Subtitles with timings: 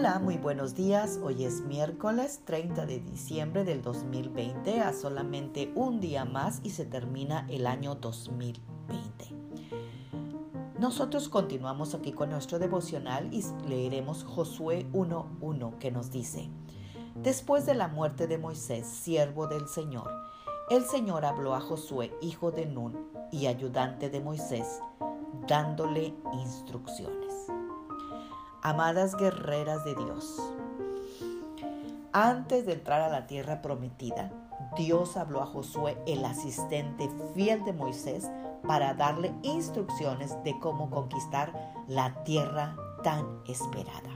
[0.00, 1.20] Hola, muy buenos días.
[1.22, 6.86] Hoy es miércoles 30 de diciembre del 2020, a solamente un día más y se
[6.86, 9.26] termina el año 2020.
[10.78, 16.48] Nosotros continuamos aquí con nuestro devocional y leeremos Josué 1.1 que nos dice,
[17.16, 20.10] Después de la muerte de Moisés, siervo del Señor,
[20.70, 22.96] el Señor habló a Josué, hijo de Nun
[23.30, 24.80] y ayudante de Moisés,
[25.46, 27.59] dándole instrucciones.
[28.62, 30.38] Amadas guerreras de Dios,
[32.12, 34.30] antes de entrar a la tierra prometida,
[34.76, 38.28] Dios habló a Josué, el asistente fiel de Moisés,
[38.66, 41.52] para darle instrucciones de cómo conquistar
[41.88, 44.10] la tierra tan esperada.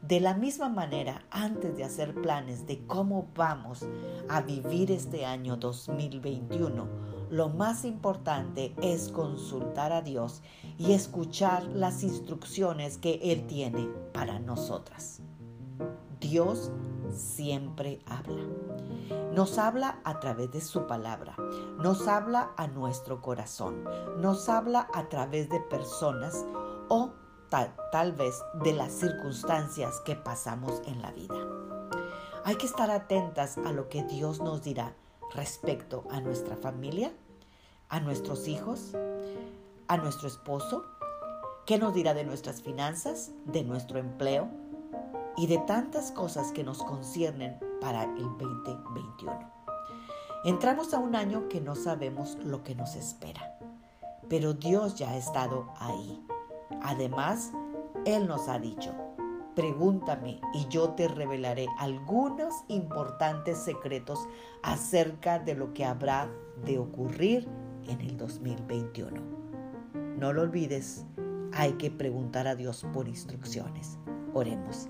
[0.00, 3.86] De la misma manera, antes de hacer planes de cómo vamos
[4.28, 6.86] a vivir este año 2021,
[7.30, 10.42] lo más importante es consultar a Dios
[10.78, 15.20] y escuchar las instrucciones que Él tiene para nosotras.
[16.20, 16.70] Dios
[17.12, 18.42] siempre habla.
[19.32, 21.36] Nos habla a través de su palabra,
[21.78, 23.84] nos habla a nuestro corazón,
[24.18, 26.44] nos habla a través de personas
[26.88, 27.10] o
[27.92, 31.36] tal, vez de las circunstancias que pasamos en la vida.
[32.44, 34.94] Hay que estar atentas a lo que Dios nos dirá
[35.32, 37.12] respecto a nuestra familia,
[37.88, 38.92] a nuestros hijos,
[39.88, 40.84] a nuestro esposo,
[41.66, 44.48] qué nos dirá de nuestras finanzas, de nuestro empleo
[45.36, 49.52] y de tantas cosas que nos conciernen para el 2021.
[50.44, 53.58] Entramos a un año que no sabemos lo que nos espera,
[54.28, 56.24] pero Dios ya ha estado ahí
[56.82, 57.52] Además,
[58.04, 58.92] Él nos ha dicho,
[59.54, 64.18] pregúntame y yo te revelaré algunos importantes secretos
[64.62, 66.28] acerca de lo que habrá
[66.64, 67.48] de ocurrir
[67.88, 69.20] en el 2021.
[70.18, 71.04] No lo olvides,
[71.52, 73.98] hay que preguntar a Dios por instrucciones.
[74.32, 74.88] Oremos.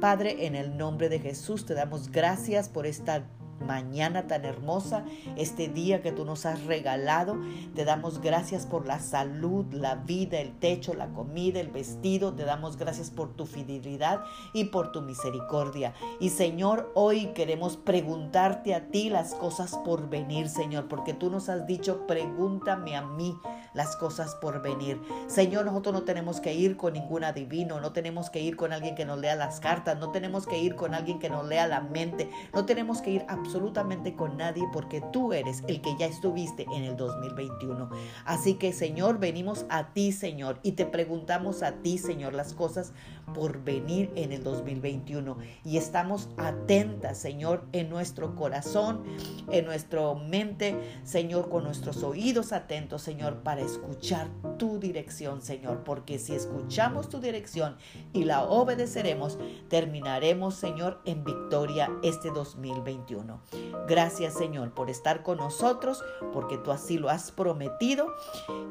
[0.00, 3.24] Padre, en el nombre de Jesús te damos gracias por esta
[3.62, 5.04] mañana tan hermosa,
[5.36, 7.36] este día que tú nos has regalado.
[7.74, 12.34] Te damos gracias por la salud, la vida, el techo, la comida, el vestido.
[12.34, 14.20] Te damos gracias por tu fidelidad
[14.52, 15.94] y por tu misericordia.
[16.20, 21.48] Y Señor, hoy queremos preguntarte a ti las cosas por venir, Señor, porque tú nos
[21.48, 23.36] has dicho, pregúntame a mí
[23.74, 25.00] las cosas por venir.
[25.26, 28.94] Señor, nosotros no tenemos que ir con ningún adivino, no tenemos que ir con alguien
[28.94, 31.80] que nos lea las cartas, no tenemos que ir con alguien que nos lea la
[31.80, 36.66] mente, no tenemos que ir absolutamente con nadie porque tú eres el que ya estuviste
[36.74, 37.90] en el 2021.
[38.24, 42.92] Así que Señor, venimos a ti, Señor, y te preguntamos a ti, Señor, las cosas
[43.34, 45.36] por venir en el 2021.
[45.64, 49.02] Y estamos atentas, Señor, en nuestro corazón,
[49.50, 54.28] en nuestra mente, Señor, con nuestros oídos atentos, Señor, para escuchar
[54.58, 55.84] tu dirección, Señor.
[55.84, 57.76] Porque si escuchamos tu dirección
[58.12, 63.40] y la obedeceremos, terminaremos, Señor, en victoria este 2021.
[63.88, 68.06] Gracias Señor por estar con nosotros, porque tú así lo has prometido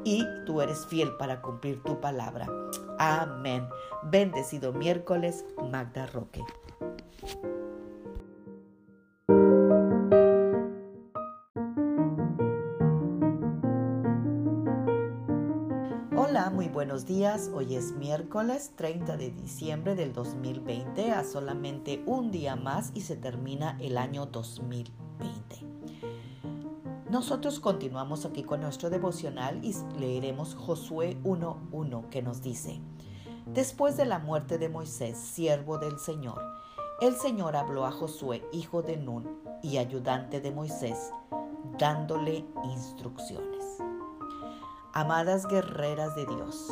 [0.04, 2.46] y tú eres fiel para cumplir tu palabra.
[2.98, 3.66] Amén.
[4.04, 6.42] Bendecido miércoles, Magda Roque.
[16.32, 17.50] Hola, muy buenos días.
[17.52, 23.16] Hoy es miércoles 30 de diciembre del 2020, a solamente un día más y se
[23.16, 24.86] termina el año 2020.
[27.10, 32.80] Nosotros continuamos aquí con nuestro devocional y leeremos Josué 1.1 que nos dice,
[33.44, 36.40] Después de la muerte de Moisés, siervo del Señor,
[37.02, 39.28] el Señor habló a Josué, hijo de Nun
[39.62, 41.12] y ayudante de Moisés,
[41.78, 43.91] dándole instrucciones.
[44.94, 46.70] Amadas guerreras de Dios,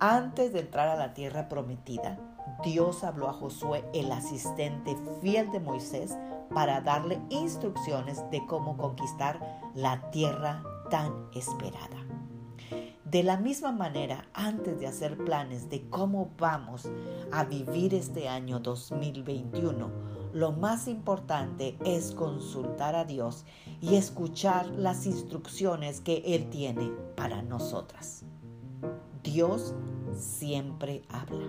[0.00, 2.18] antes de entrar a la tierra prometida,
[2.64, 6.16] Dios habló a Josué, el asistente fiel de Moisés,
[6.54, 9.40] para darle instrucciones de cómo conquistar
[9.74, 11.98] la tierra tan esperada.
[13.04, 16.88] De la misma manera, antes de hacer planes de cómo vamos
[17.32, 19.90] a vivir este año 2021,
[20.38, 23.44] lo más importante es consultar a Dios
[23.80, 28.22] y escuchar las instrucciones que Él tiene para nosotras.
[29.24, 29.74] Dios
[30.14, 31.44] siempre habla.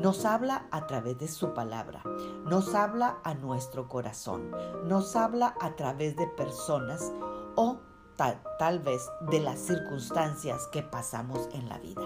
[0.00, 2.02] Nos habla a través de su palabra,
[2.44, 4.50] nos habla a nuestro corazón,
[4.84, 7.12] nos habla a través de personas
[7.54, 7.78] o
[8.16, 12.02] tal, tal vez de las circunstancias que pasamos en la vida.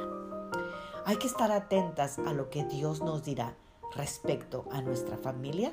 [1.07, 3.57] Hay que estar atentas a lo que Dios nos dirá
[3.95, 5.73] respecto a nuestra familia,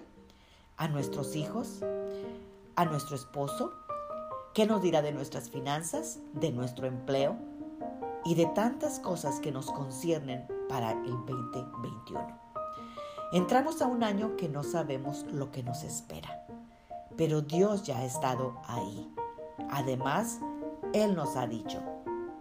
[0.77, 1.83] a nuestros hijos,
[2.75, 3.73] a nuestro esposo,
[4.53, 7.35] qué nos dirá de nuestras finanzas, de nuestro empleo
[8.25, 12.39] y de tantas cosas que nos conciernen para el 2021.
[13.33, 16.45] Entramos a un año que no sabemos lo que nos espera,
[17.17, 19.11] pero Dios ya ha estado ahí.
[19.71, 20.39] Además,
[20.93, 21.81] Él nos ha dicho,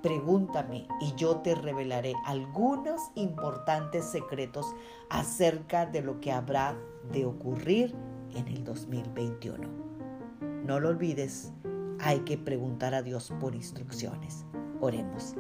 [0.03, 4.67] pregúntame y yo te revelaré algunos importantes secretos
[5.09, 6.77] acerca de lo que habrá
[7.11, 7.95] de ocurrir
[8.35, 9.69] en el 2021.
[10.65, 11.53] No lo olvides,
[12.01, 14.45] hay que preguntar a Dios por instrucciones.
[14.81, 15.35] Oremos.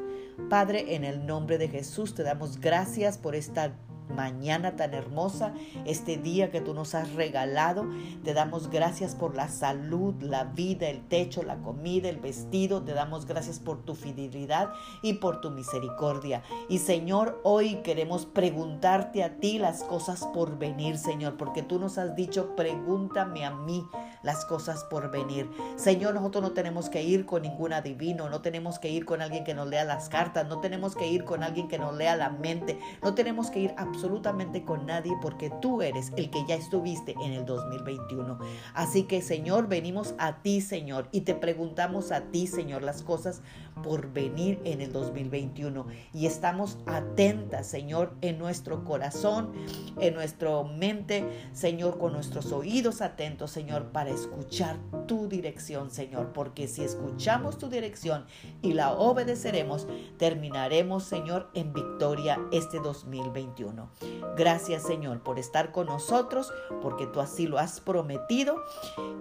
[0.49, 3.77] Padre, en el nombre de Jesús te damos gracias por esta
[4.15, 5.55] mañana tan hermosa,
[5.85, 7.87] este día que tú nos has regalado.
[8.25, 12.83] Te damos gracias por la salud, la vida, el techo, la comida, el vestido.
[12.83, 14.71] Te damos gracias por tu fidelidad
[15.03, 16.43] y por tu misericordia.
[16.69, 21.99] Y Señor, hoy queremos preguntarte a ti las cosas por venir, Señor, porque tú nos
[21.99, 23.85] has dicho, pregúntame a mí
[24.23, 25.51] las cosas por venir.
[25.77, 29.45] Señor, nosotros no tenemos que ir con ningún adivino, no tenemos que ir con alguien
[29.45, 32.31] que nos lea las cartas, no tenemos que ir con alguien que nos lea la
[32.31, 37.15] mente, no tenemos que ir absolutamente con nadie porque tú eres el que ya estuviste
[37.23, 38.39] en el 2021.
[38.75, 43.43] Así que, Señor, venimos a ti, Señor, y te preguntamos a ti, Señor, las cosas
[43.83, 45.87] por venir en el 2021.
[46.13, 49.53] Y estamos atentas, Señor, en nuestro corazón,
[49.99, 56.69] en nuestra mente, Señor, con nuestros oídos atentos, Señor, para escuchar tu dirección, Señor, porque
[56.69, 58.27] si escuchamos tu dirección
[58.61, 59.87] y la obedeceremos,
[60.19, 63.91] terminaremos, Señor, en victoria este 2021.
[64.37, 68.57] Gracias, Señor, por estar con nosotros, porque tú así lo has prometido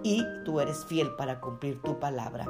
[0.02, 2.46] y tú eres fiel para cumplir tu palabra.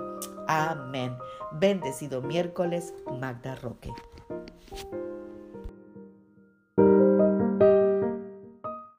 [0.47, 1.17] Amén.
[1.53, 3.93] Bendecido miércoles, Magda Roque.